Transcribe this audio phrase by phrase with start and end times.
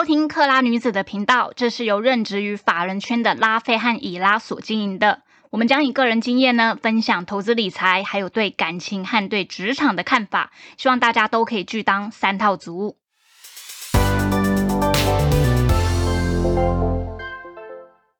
[0.00, 5.20] 收听克拉女子的频道，这是由任职于法人圈的拉菲和以拉所经营的。
[5.50, 12.96] 我们将以个人经验呢，分享投资理财，还有对感情和对职场的看法，希望大家都可以去当三套族。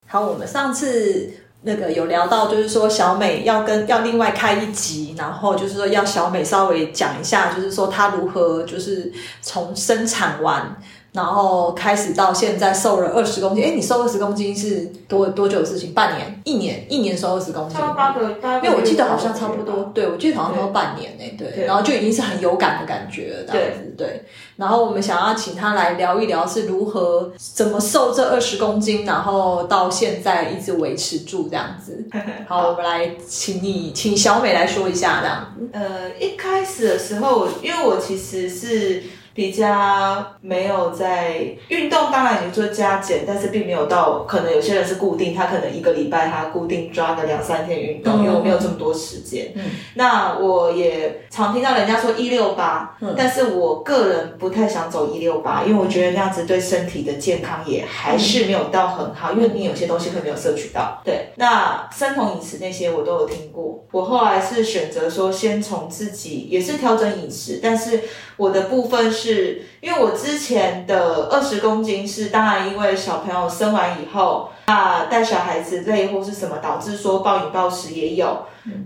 [0.06, 9.10] 好，我们上次那个有聊到，就是说小美要跟要另外开一集，然后就是说要小美稍微讲一下，就是说她如何就是
[9.40, 10.76] 从生产完。
[11.12, 15.92] 然后开始到现在瘦了二十公斤，哎，你瘦二十公斤是多多久的事情？
[15.92, 18.22] 半年、一年、一年瘦二十公斤，差八个，
[18.62, 24.22] 因为我记得好像差不多，对我记得好像说半年呢，对，然后就已经是很有感的感觉了，这样子，对。
[24.56, 32.04] 然后我们想要请他来聊一聊是如何怎么瘦这二十公斤，然后到现在一直维持住这样子。
[32.46, 35.68] 好，我们来请你，请小美来说一下这样子。
[35.72, 39.02] 呃，一开始的时候，因为我其实是。
[39.40, 41.34] 比较没有在
[41.68, 49.50] 运动，当然你做加减，但是并没有到可能有些人是固定，他可能一个礼拜他固定抓个两三天运动，因为我没有这么多时间。
[49.54, 49.62] 嗯，
[49.94, 61.00] 那我也常听到人家说一六八，但是我个人不太想走一六八，因为我觉得那样子对身体的健康也还是没有到很好，因为你有些东西会没有摄取到。
[61.02, 68.02] 对，那生酮饮食那些我都有听过，我后来是选择说先从自己也是调整饮食，但是
[68.40, 69.62] 我的部分是。
[69.80, 76.56] 因为我之前的二十公斤是当然因为小朋友生完以后啊带小孩子累或是什么？
[76.62, 78.36] 导致说暴饮暴食也有，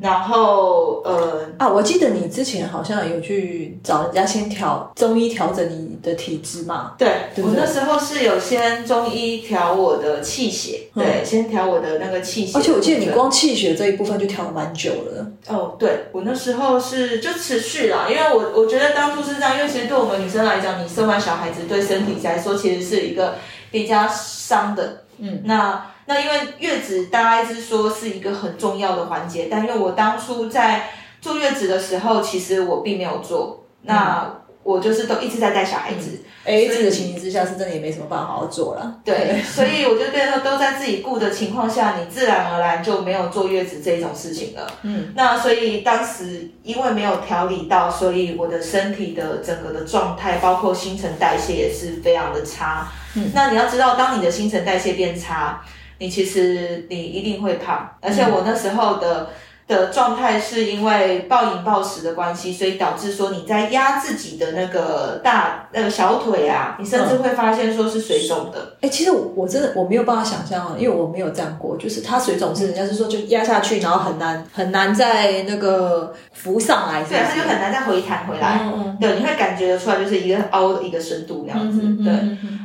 [0.00, 6.92] 然后呃啊我记得你之前好像有去找人家先调中医调整你的体质嘛？
[6.96, 15.26] 对，我那时候是有先中医调我的气血，对，先调我的那个气血，而且我记得你光气血这一部分就调了蛮久了。
[15.48, 23.34] 哦，对我那时候是就持续了，因为我我觉得当初是这样，因为其实对我们女生来讲，你生完小孩子对身体来说其实是一个
[23.70, 34.40] 比较伤的，嗯，那那因为月子大家一直说是一个很重要的环节，但因为我当初在坐月子的时候，其实我并没有做，那。
[34.64, 38.98] 我就是都一直在带小孩子，哎，这个情形之下是真的也没什么办法好好做了。
[39.04, 44.66] 对，所以我就变成都在自己顾的情况下，你自然而然就没有坐月子这种事情了。
[44.80, 52.90] 嗯，那所以当时因为没有调理到，所以我的身体的整个的状态，包括新陈代谢也是非常的差。
[53.14, 55.60] 嗯，那你要知道，当你的新陈代谢变差，
[55.98, 59.28] 你其实你一定会胖，而且我那时候的。
[59.66, 68.76] 的状态是因为暴饮暴食的关系，所以导致说你在压自己的那个大那个小腿啊，你甚至会发现说是水肿的。
[68.82, 78.60] 哎，其实我真的我没有办法想象啊，因为我没有这样过，就是它水肿是人家是说就压下去，然后很难很难再那个浮上来，对，它就很难再回弹回来。
[78.64, 81.80] 嗯嗯，对，你会感觉得出来，就是一个凹的一个深度那样子。
[82.04, 82.12] 对，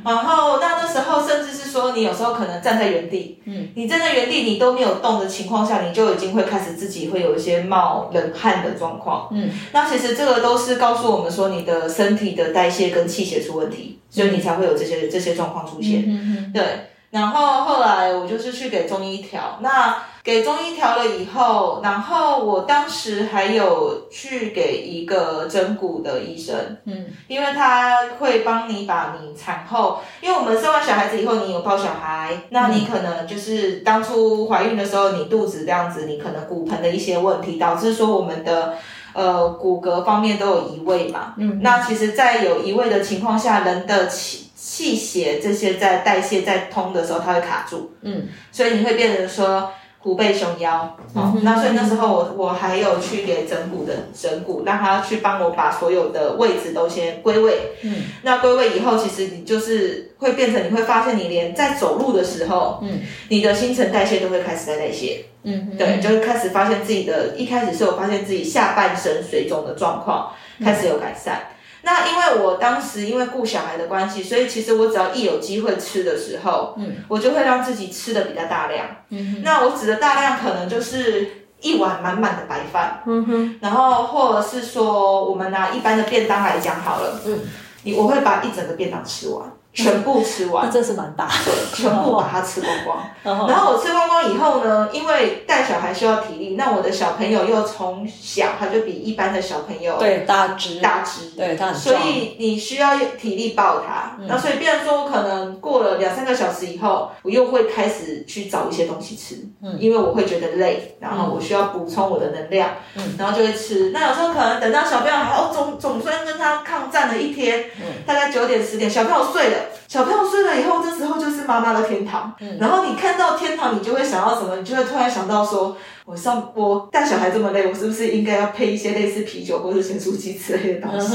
[0.04, 6.90] 然后那那时候甚至是说你有时候可能站在原地，嗯，你站在原地你都没有动的情况下，你就已经会开始自。
[6.90, 16.52] 己会有一些冒冷汗的状况，嗯，那其实这个都是告诉我们说你的身体的代谢跟气血出问题，所以你才会有这些这些状况出现，嗯。
[16.52, 16.64] 对。
[17.12, 26.56] 然后后来我就是去给中医调，那给中医调了以后，然后我当时还有去给一个整骨的医生，
[26.86, 38.76] 嗯，因为他会帮你把你产后，因为我们生完小孩子以后，你有抱小孩，那你可能就是当初怀孕的时候，你肚子这样子，你可能骨盆的一些问题，导致说我们的
[39.14, 44.49] 呃骨骼方面都有移位嘛，嗯，那其实，在有移位的情况下，人的气。
[44.62, 63.00] 气血这些在代谢在通的时候，它会卡住，嗯，所以你会变成说虎背熊腰，哦，那所以那时候我我还有去给整骨的整骨，让他去帮我把所有的位置都先归位，嗯，那归位以后，其实你就是会变成你会发现你连在走路的时候，嗯，
[63.30, 71.40] 你的新陈代谢都会开始在代谢，嗯，对，就开始发现自己的一开始是有发现自己下半身水肿的状况开始有改善。
[71.81, 78.85] 那因为我当时因为顾小孩的关系，所以其实我只要一有机会吃的时候，嗯，我就会让自己吃的比较大量。
[79.09, 83.02] 嗯，那我指的大量可能就是一碗满满的白饭。
[83.05, 87.20] 嗯哼，然后或者是说，我们拿一般的便当来讲好了。
[87.26, 87.40] 嗯，
[87.84, 89.52] 你我会把一整个便当吃完。
[89.84, 91.52] 全部吃完，那真是蛮大的。
[91.73, 92.97] 全部把它吃光光。
[93.47, 104.17] 然后我吃光光以后呢，因为带小孩需要体力，那我的小朋友又从小他就比一般的小朋友对大只大只，对他很所以你需要体力抱他。
[104.28, 113.91] 那所以，变成说我可能过了两三个小时以后，我又会开始去找一些东西吃，嗯，因为我会觉得累，然后我需要补充我的能量，嗯，然后就会吃。
[113.91, 119.58] 那有时候可能等到小朋友哦总总算跟他抗战了一天，嗯，大概九点十点，小朋友睡了。
[119.88, 122.34] 小朋友睡了以后，这时候就是妈妈的天堂。
[122.60, 124.56] 然后你看到天堂，你就会想到什么？
[124.58, 125.76] 你就会突然想到说，
[126.06, 131.08] 我上我带小孩这么累，我是不是应该要配一些类似啤酒或者咸酥鸡之类的东西？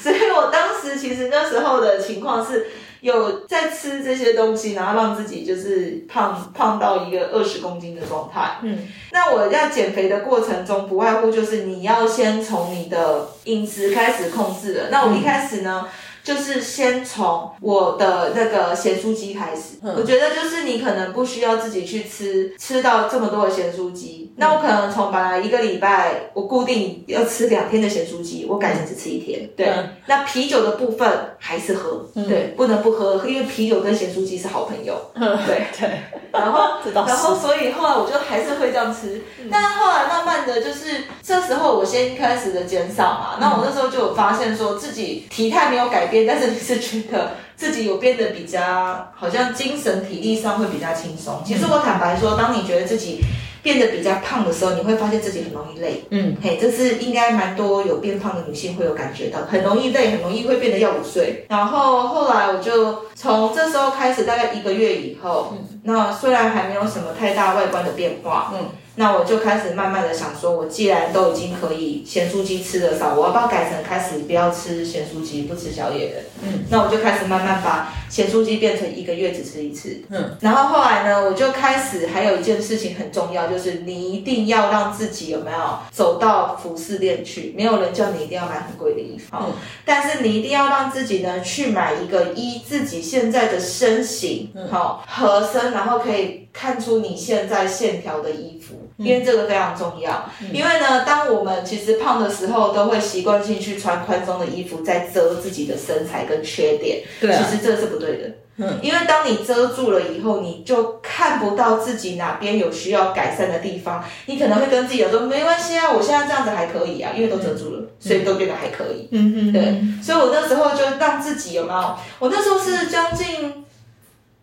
[0.00, 2.66] 所以我当时其实那时候的情况是。
[3.00, 8.58] 有在吃这些东西，然后让自己就是胖胖到一个二十公斤的状态。
[8.60, 8.76] 嗯，
[9.10, 14.88] 那我要减肥的过程中，不外乎就是你要先从你的饮食开始控制了。
[14.90, 15.88] 那我一开始呢？
[16.22, 29.48] 就是先从我的那个咸酥鸡开始，我觉得就是你可能不需要自己去吃吃到这么多的咸酥鸡，那我可能从本来一个礼拜我固定要吃两天的咸酥鸡，我改成只吃一天。
[29.56, 29.72] 对，
[30.06, 31.08] 那啤酒的部分
[31.38, 34.94] 还是喝，对，不能不喝，因为啤酒跟咸酥鸡是好朋友。
[35.14, 35.64] 对。
[35.78, 36.00] 对，
[36.32, 46.09] 然后 然后所以后来我就还是会这样吃，但是后来慢慢的就是这时候我先开始的减少嘛，那我那时候就有发现说自己体态没有改。
[46.26, 51.42] 但是你是觉得自己有变得比较，好像精神体力上会比较轻松。
[51.44, 53.20] 其实我坦白说，当你觉得自己
[53.62, 56.04] 变得比较胖的时候，你会发现自己很容易累。
[56.10, 61.44] 嗯，嘿，这是应该蛮多有变胖的女性会有感觉到，很容易累，很容易会变得要午睡。
[61.48, 68.68] 然后后来我就从这时候开始，大概一个月以后，那虽然还没有什么太大外观的变化，嗯。
[68.96, 76.22] 那我就开始慢慢的想说，我既然都已经可以咸酥鸡吃的少，我要不要改成开始不要吃咸酥鸡，不吃宵夜的？
[76.42, 80.02] 嗯，那我就开始慢慢把咸酥鸡变成一个月只吃一次。
[80.10, 87.54] 嗯，然后后来呢，我就开始还有一件事情很重要，就是你一定要让自己有没有走到服饰店去？
[87.56, 89.52] 没有人叫你一定要买很贵的衣服，嗯，
[89.84, 98.79] 但是你一定要让自己呢去买一个依自己现在的身形好合身，然后可以看出你现在线条的衣服。
[98.96, 107.02] 因为这个非常重要，因为呢，当我们其实胖的时候，都会习惯性去穿宽松的衣服，在遮自己的身材跟缺点。
[107.20, 108.30] 对，其实这是不对的。
[108.62, 114.04] 嗯，因为当你遮住了以后，你就看不到自己哪边有需要改善的地方。
[114.26, 120.02] 你可能会跟自己说：“没关系啊，我现在这样子还可以啊，因为都遮住了，所以都变得还可以。”嗯哼，对。
[120.02, 121.96] 所以我那时候就让自己有没有？
[122.18, 123.64] 我那时候是将近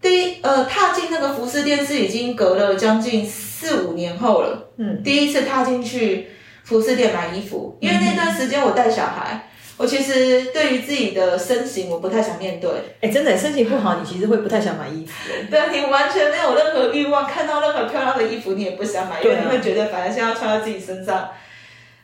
[0.02, 3.32] 第一呃踏进那个服饰店是已经隔了将近。
[3.60, 6.28] 四五年后了，嗯，第一次踏进去
[6.64, 12.70] 服饰店买衣服，因为那段时间我带小孩，我其实对于自己的身形我不太想面对。
[13.02, 15.12] 哎，真的，身形不好，你其实会不太想买衣服。
[15.50, 21.30] 对，你完全没有任何欲望，看到任何漂亮的衣服，你也不想买，因为你会觉得反正现在穿在自己身上，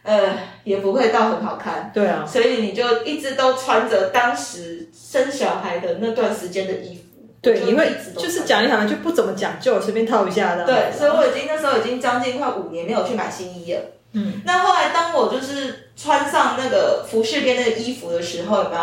[0.01, 1.91] 呃，也不会到很好看。
[1.93, 7.02] 对啊，所以你就一直都穿着当时生小孩的那段时间的衣服。
[7.43, 10.65] 对，因为就是讲一讲就不怎么讲究，随便套一下的。
[10.65, 13.81] 对，所以我已经那时候已经将近快五年没有去买新衣了。
[14.13, 18.81] 嗯，那后来当我就是穿上那个服饰边那个衣服的时候，有没有？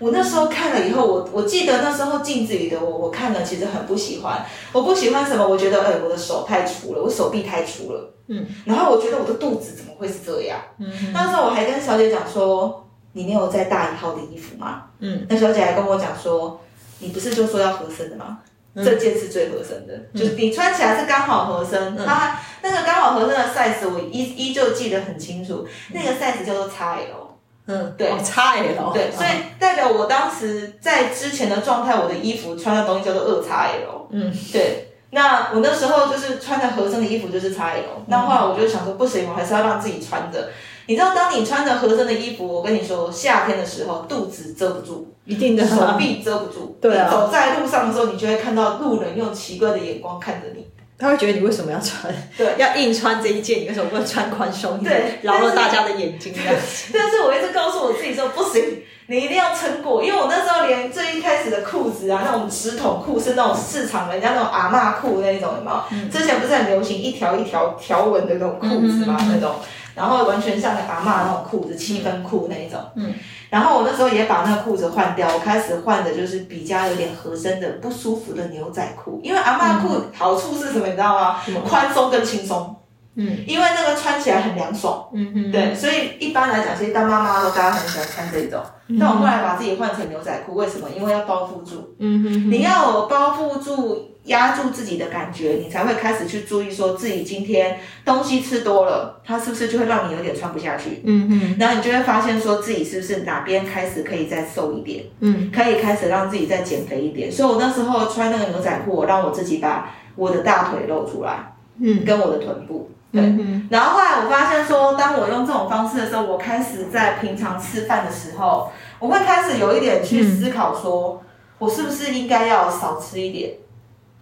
[0.00, 4.44] 我那时候看了以后，我我记得那时候镜子里的我，我看了其实很不喜欢。
[4.72, 5.46] 我不喜欢什么？
[5.46, 8.12] 我觉得哎，我的手太粗了，我手臂太粗了。
[8.26, 10.58] 嗯，然后我觉得我的肚子怎么会是这样？
[10.80, 14.84] 嗯，那时候我还跟小姐讲说，你没有再大一号的衣服吗？
[14.98, 16.60] 嗯，那小姐还跟我讲说。
[17.00, 18.38] 你不是就说要合身的吗？
[18.76, 21.96] 这件是最合身的，就是你穿起来是刚好合身。
[21.96, 27.26] 它那个刚好合身的 size 我依依旧记得很清楚，那个 size 叫做 XL。
[27.66, 28.92] 嗯，对，XL。
[28.92, 29.28] 对，所以
[29.58, 34.06] 代表我当时在之前的状态，我的衣服穿的东西叫做二 XL。
[34.10, 34.86] 嗯，对。
[35.12, 38.06] 那我那时候就是穿的合身的衣服就是 XL。
[38.06, 40.48] 那后来我就想说，不行，我还是要让自己穿着。
[40.90, 46.76] 你知道，当你穿着合身的衣服，我跟你说，夏天的时候肚子遮不住，一定的，手臂遮不住。
[46.80, 50.66] 对啊，走在路上的时候，你就会看到路人用奇怪的眼光看着你。
[50.98, 52.12] 他会觉得你为什么要穿？
[52.36, 54.82] 对，要硬穿这一件，你为什么不能穿宽松？
[54.82, 56.34] 对，饶了大家的眼睛。
[56.92, 60.02] 但是我一直告诉我自己说，不行，你一定要撑过。
[60.02, 66.10] 因为我那时候连最一开始的裤子啊，那种直筒裤是那种市场人家那种阿嬷裤那种，有没有？
[66.10, 69.16] 之前不是很流行一条一条条纹的那种裤子吗？
[69.32, 69.54] 那种。
[70.00, 72.80] 然后完全像个阿妈那种裤子，七分裤那一种。
[72.94, 73.12] 嗯，
[73.50, 79.20] 然后我那时候也把那个裤子换掉，我开始换的就是比较有点合身的、不舒服的牛仔裤。
[79.22, 81.36] 因为阿妈裤好处是什么，你知道吗？
[81.68, 82.74] 宽松跟轻松。
[83.16, 85.06] 嗯，因为那个穿起来很凉爽。
[85.12, 88.62] 嗯嗯，对，所以一般来讲，其实当妈妈都大家很喜欢穿这种。
[88.98, 90.88] 但我后来把自己换成牛仔裤，为什么？
[90.96, 91.94] 因为要包覆住。
[91.98, 94.09] 嗯哼，你要包覆住。
[94.24, 101.02] 压住自己的感觉，你才会开始去注意，说自己今天东西吃多了，它是不是就会让你有点穿不下去？
[101.04, 105.04] 嗯嗯，然后你就会发现，说自己是不是哪边开始可以再瘦一点？
[105.20, 107.32] 嗯，可以开始让自己再减肥一点。
[107.32, 113.22] 所以我那时候穿那个牛仔裤，我让我自己把我的大腿露出来，嗯，跟我的臀部，对。
[113.70, 121.22] 然后后来我发现说，当我用这种方式的时候，我开始在平常吃饭的时候，我会开始有一点去思考说。
[121.60, 123.50] 我是不是应该要少吃一点？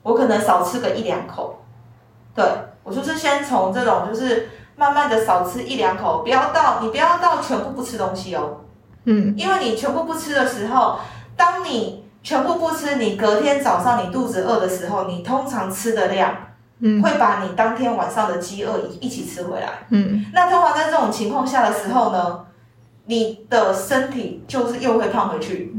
[0.09, 1.63] 我可能少吃个一两口。
[2.35, 2.45] 对
[2.83, 8.61] 我就是先从这种，就是慢慢的少吃一两口，不要到你不要到全部不吃东西哦。
[9.05, 10.99] 嗯，因为你全部不吃的时候，
[11.37, 16.35] 当你全部不吃，你隔天早上你肚子饿的时候，你通常吃的量，
[16.81, 19.69] 嗯，会把你当天晚上的饥饿一一起吃回来。
[19.91, 22.47] 嗯，那通常在这种情况下的时候呢，
[23.07, 25.75] 你的身体就是又会胖回去。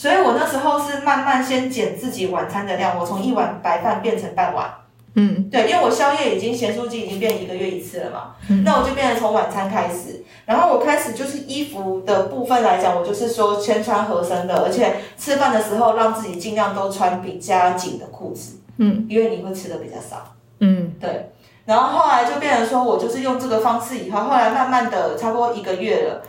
[0.00, 4.66] 所以我那时候是慢慢先减自己晚餐的量，我从一碗白饭变成半碗。
[5.12, 21.30] 嗯，对，因为我宵夜已经咸酥鸡已经变一个月一次了嘛，那我就变成从晚餐开始，然后我开始就是衣服的部分来讲，我就是说先穿合身的，而且吃饭的时候让自己尽量都穿比较紧的裤子，嗯，因为你会吃的比较少，嗯，对，
[21.66, 26.22] 然后后来就变成说我就是用这个方式以后，后来慢慢的差不多一个月了，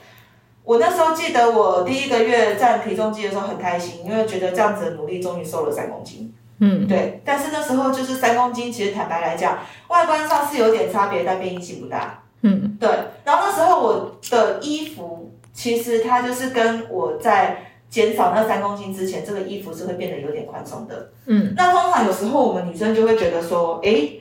[0.63, 6.33] 我那时候记得我第一个月站体重机的时候很开心，因为觉得这样子的努力终于瘦了三公斤。
[6.59, 12.23] 嗯，对，但是那时候就是三公斤，其实坦白来讲，外观上是有点差别，但变异性不大。
[12.41, 12.87] 嗯，对。
[13.23, 17.57] 然后那时候我的衣服，其实它就是跟我在
[17.89, 21.11] 减少那三公斤之前，这个衣服是会变得有点宽松的。
[21.25, 24.11] 嗯，那通常有时候我们女生就会觉得说，哎，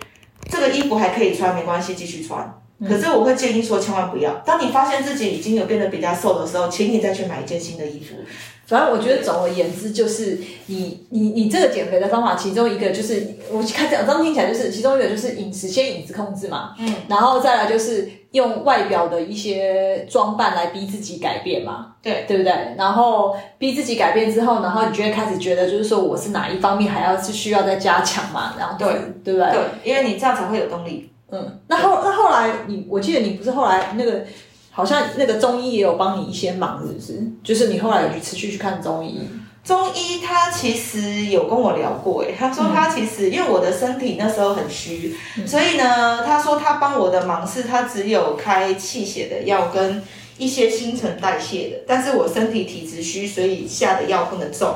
[0.48, 2.58] 这个衣服还可以穿，没关系，继续穿。
[2.86, 4.32] 可是我会建议说，千万不要。
[4.44, 8.16] 当你发现自己已经有变得比较瘦的时候，请你再去买一件新的衣服。
[8.66, 22.52] 反正我觉得总而言之，就是你你你这个减肥的方法，其中一个就是我看这样听起来就是其中一个就是饮食，先饮食控制嘛，嗯，然后再来就是用外表的一些装扮来逼自己改变嘛，对对不对？
[22.78, 28.88] 然后逼自己改变之后，然后你就会开始觉得就是说我是哪一方面还要是需要再加强嘛，然后对
[29.24, 29.50] 对不对？
[29.50, 31.09] 对，因为你这样才会有动力。
[31.32, 34.24] 嗯，那后那后来你我记得你不是后来那个。
[34.72, 37.20] 好像那个中医也有帮你一些忙，是不是？
[37.42, 39.28] 就是你后来有去持续去看中医。
[39.64, 50.02] 中医他其实有跟我聊过，哎，他说他其实因为我的身体那时候很虚，所以呢，他说他帮我的忙是他只有开气血的药跟。
[50.40, 54.74] 一些新陈代谢的，但是我身体体质虚，所以下的药不能重。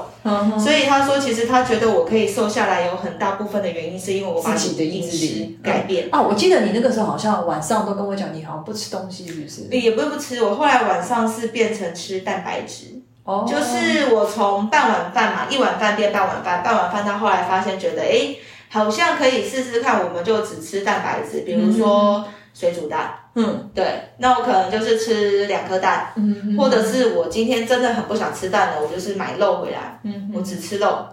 [0.59, 6.09] 所以他说，其实他觉得我可以瘦下来，有很大部分的原因是因为我把自己的饮食改变。
[6.13, 9.63] 啊，我记得你那个时候好像晚上都跟我讲，你好像不吃东西，是不是？
[9.71, 13.01] 也不是不吃，我后来晚上是变成吃蛋白质。
[13.25, 18.37] 哦，就是我从半碗饭嘛，一碗饭变半碗饭，半碗饭到后来发现觉得，哎，
[18.69, 22.23] 好像可以试试看，我们就只吃蛋白质，比如说。
[22.55, 23.85] 水煮蛋，嗯，对，
[24.19, 31.05] 那我可能就是吃两颗蛋，嗯，或者是我今天真的很不想吃蛋了，我就是买肉回来，嗯，我只吃肉。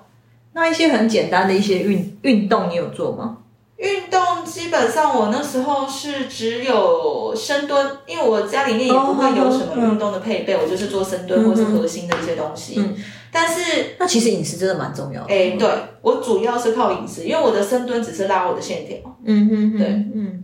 [0.54, 3.40] 那一些很简单的一些运运动，你有做吗？
[3.78, 12.76] 运动基本上我那时候是只有深蹲，因为我家里面也不会有什么运动的配备，我就是做深蹲或是核心的一些东西。
[12.78, 12.94] 嗯，
[13.32, 15.34] 但是那其实饮食真的蛮重要的。
[15.34, 15.68] 哎，对
[16.04, 18.98] 我主要是靠饮食，因为我的深蹲只是拉我的线条。
[19.26, 20.44] 嗯哼，对，嗯。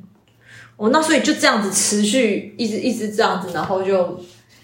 [0.77, 4.19] 哦，那所以就这样子持续一直一直这样子，然后就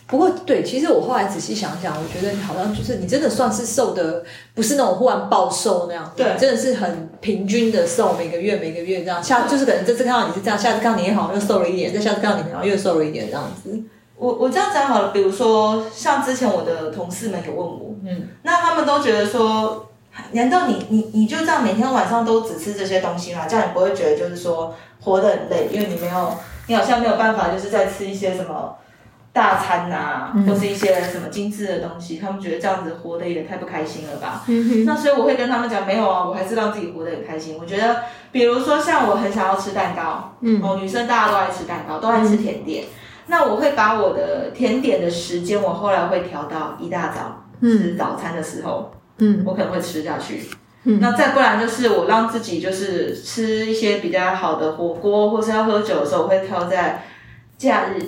[0.05, 13.83] 不过对，其实我后来仔细想想，我觉得你好像就是你真的算是瘦的，不是那种忽然暴瘦那样，对，真的是很平均的瘦，每个月每个月这样，下就是可能这次看到你是这样，下次看到你好像又瘦了一点，再下次看到你好像又瘦了一点这样子。
[14.15, 19.89] 我我这样讲好了，比如说像之前我的同事们有问我，嗯，那他们都觉得说。
[20.33, 23.47] 难道你你你就这样每天晚上都只吃这些东西吗？
[23.49, 24.71] 这样你不会觉得就是说
[25.03, 26.33] 活得很累，因为你没有，
[26.67, 28.75] 你好像没有办法就是在吃一些什么
[29.31, 34.43] 大餐呐，或是一些什么精致的东西，他们觉得这样子活得也太不开心了吧？
[34.85, 37.57] 那所以我会跟他们讲，没有啊，我还是让自己活得很开心。
[37.59, 42.85] 我觉得，比如说像我很想要吃蛋糕，哦，女生大家都爱吃蛋糕，都爱吃甜点，
[43.27, 48.91] 那我会把我的甜点的时间，我后来会调到一大早吃早餐的时候。
[49.19, 50.49] 嗯，我可能会吃下去。
[50.85, 57.03] 嗯，那再不然就是我让自己就是吃一些比较好的火锅，或是要喝酒的时候，我会挑在
[57.57, 58.03] 假日。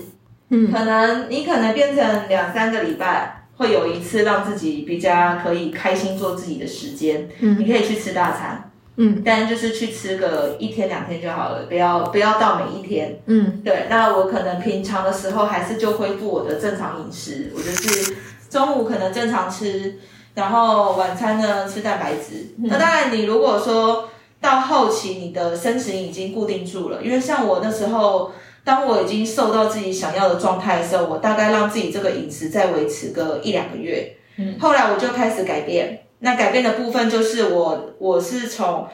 [0.49, 7.27] 嗯，可能你可能变成两三个礼拜会有一次让自己比较可以开心做自己的时间。
[7.39, 8.71] 嗯，你可以去吃大餐。
[8.97, 13.19] 嗯，但就是去吃个一天两天就好了，不要不要到每一天。
[13.25, 13.87] 嗯，对。
[13.89, 18.15] 那我可能平常的时候还是就恢复我的正常饮食，我就是
[18.49, 19.95] 中午可能正常吃。
[20.35, 24.09] 然后晚餐呢吃蛋白质，那当然你如果说
[24.41, 28.31] 到后期你的身形已经固定住了，因为像我那时候，
[28.65, 38.87] 当我已经瘦到自己想要的状态的时候，我大概让自己这个饮食再维持个一两个月，嗯，后来我就开始改变，那改变的部分就是我我是从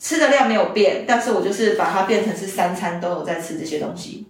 [0.00, 4.26] 吃的量没有变，但是我就是把它变成是三餐都有在吃这些东西，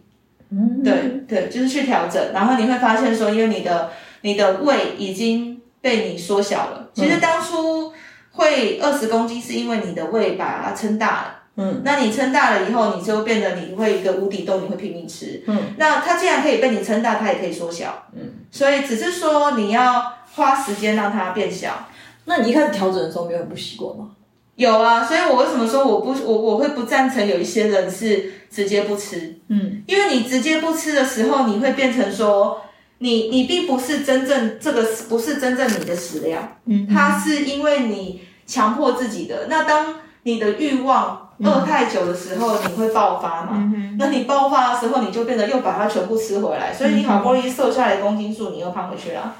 [0.51, 5.58] 嗯，对对，就是去调整，然后你会发现说，因为你的你的胃已经。
[5.81, 7.93] 被你缩小了，其实当初
[8.33, 11.35] 会二十公斤，是因为你的胃把它撑大了。
[11.61, 15.43] 嗯，那你撑大了以后，你就变得你会一个无底洞，你会拼命吃。
[15.47, 18.07] 嗯，那它既然可以被你撑大，它也可以缩小。
[18.15, 18.21] 嗯，
[18.53, 21.89] 所以只是说你要花时间让它变小。
[22.27, 24.11] 那你一开始调整的时候，没有很不习惯吗？
[24.55, 29.37] 有啊，所以我为什么说我不我我会不赞成有一些人是直接不吃？
[29.49, 32.61] 嗯，因为你直接不吃的时候，你会变成说
[32.99, 36.57] 你你并不是真正这个不是真正你的食量。
[36.67, 39.47] 嗯，它是因为你强迫自己的。
[39.49, 41.25] 那当你的欲望。
[41.41, 43.73] 饿太久的时候，你会爆发嘛？
[43.97, 49.33] 那你爆发的时候，你就变得又把它全部吃回来，所以你好不容易瘦下来公斤数，你又胖回去了。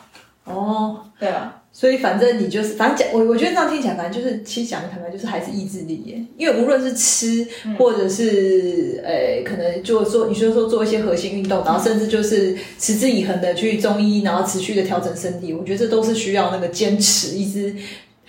[0.45, 6.21] 哦，对啊，所以反正你就是，反正讲我我觉得这样听起来，反正就是其实讲的坦白就是还是意志力耶。
[6.37, 7.47] 因为无论是吃，
[7.79, 17.73] 或者是呃，可能就做，你说说做一些核心运动，然后甚至就是持之以恒的去中医，然后持续的调整身体，我觉得这都是需要那个坚持，一直。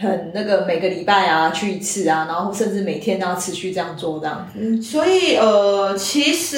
[0.01, 4.81] 很那个每个礼拜啊去一次啊，然后甚至每天都要持续这样做这样子。
[4.81, 6.57] 所以呃，其实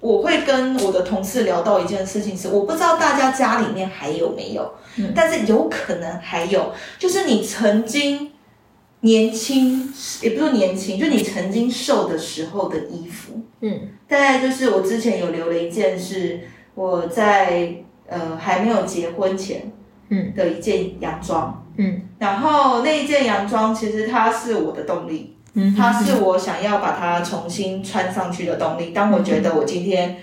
[0.00, 4.72] 我会跟我的同事聊到一件事情是，我不知道大家家里面还有没有，
[5.14, 8.32] 但是有可能还有，就是你曾经
[9.00, 9.92] 年轻，
[10.22, 13.40] 也不是年轻，就你曾经瘦的时候的衣服。
[13.60, 16.40] 嗯，大概就是我之前有留了一件，是
[16.74, 17.74] 我在
[18.08, 19.70] 呃还没有结婚前，
[20.08, 20.32] 嗯。
[20.34, 21.66] 的一件洋装。
[21.76, 28.90] 嗯，然后那一件洋装其实它是我的动力，嗯，它是我想要把它重新穿上去的动力。
[28.90, 30.18] 当我觉得我今天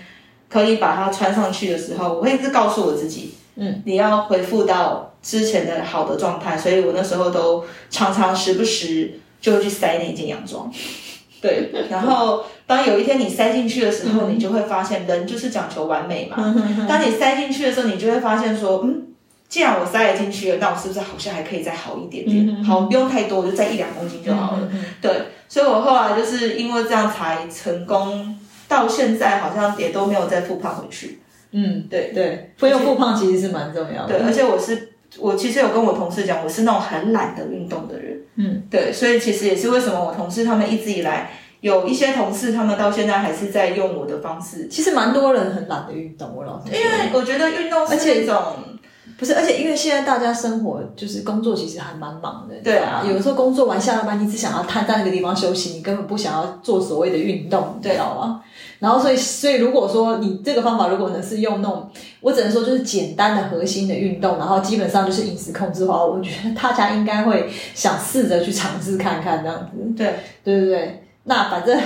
[0.48, 6.56] 可以把它穿上去的时候，我会一直告诉我自己，嗯，你要恢复到之前的好的状态。
[6.56, 10.72] 所以我那时候都常常时不时就会去塞那件洋装，
[11.42, 11.70] 对。
[11.90, 16.54] 然后当有一天你塞进去的时候，你就会发现人就是讲求完美嘛。
[16.88, 19.07] 当你塞进去的时候，你就会发现说，嗯。
[19.48, 22.62] 既然我塞了进去了，那我是不是好像还可以再好一点点？
[22.62, 24.68] 好，不用太多，我就再一两公斤就好了。
[25.00, 25.10] 对，
[25.48, 31.18] 所以我后来就是因为这样才成功，到现在好像也都没有再复胖回去。
[31.52, 34.18] 嗯，对对，不用复胖其实是蛮重要的。
[34.18, 38.20] 对，而且我是我其实有跟我同事讲，我是那种很懒得运动的人。
[38.34, 41.30] 嗯，对，所以其实也是为什么我同事他们一直以来
[41.62, 44.68] 有一些同事，他们到现在还是在用我的方式。
[44.68, 48.36] 其实蛮多人很懒得运动，我老因为我觉得运动是一种。
[49.18, 52.54] 不是，而且因为现在大家生活就是工作，其实还蛮忙的。
[52.62, 58.40] 对啊，有的时候工作完下了班，你只想要瘫在那个地方休息，你根本不想要做所谓的运动，知道吗？
[58.78, 69.94] 然后所以，所以如果说你这个方法如果能是用那种，我只能说就是简单的核心的运动，然后基本上就是饮食控制的话，我觉得大家应该会想试着去尝试看看这样子。
[69.96, 71.76] 对，对对对，那反正。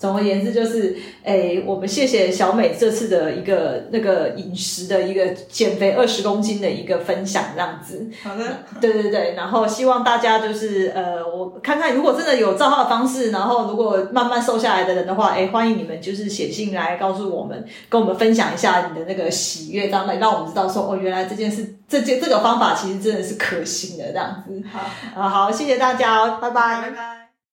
[0.00, 8.10] 总而言之，就是，诶，我们谢谢小美这次的一个那个饮食的一个减肥二十公斤的一个分享，这样子。
[8.22, 8.44] 好的，
[8.80, 24.62] 对对对，然后希望大家就是，呃，我看看如果真的有照号的方式，然后如果慢慢瘦下来的人的话，诶，欢迎你们就是写信来告诉我们，跟我们分享一下你的那个喜悦，这样来让我们知道说，哦，原来这件事，这件这个方法其实真的是可行的，这样子。
[24.72, 27.29] 好，啊，好，谢谢大家哦，拜拜，拜拜。